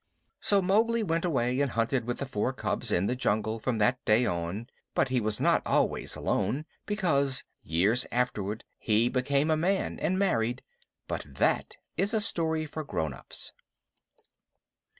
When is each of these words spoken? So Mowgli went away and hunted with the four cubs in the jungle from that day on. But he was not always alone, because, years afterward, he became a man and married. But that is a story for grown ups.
So 0.39 0.63
Mowgli 0.63 1.03
went 1.03 1.25
away 1.25 1.61
and 1.61 1.69
hunted 1.73 2.05
with 2.05 2.17
the 2.17 2.25
four 2.25 2.53
cubs 2.53 2.91
in 2.91 3.05
the 3.05 3.15
jungle 3.15 3.59
from 3.59 3.77
that 3.77 4.03
day 4.03 4.25
on. 4.25 4.65
But 4.95 5.09
he 5.09 5.21
was 5.21 5.39
not 5.39 5.61
always 5.63 6.15
alone, 6.15 6.65
because, 6.87 7.43
years 7.61 8.07
afterward, 8.11 8.63
he 8.79 9.09
became 9.09 9.51
a 9.51 9.55
man 9.55 9.99
and 9.99 10.17
married. 10.17 10.63
But 11.07 11.35
that 11.35 11.75
is 11.97 12.15
a 12.15 12.19
story 12.19 12.65
for 12.65 12.83
grown 12.83 13.13
ups. 13.13 13.53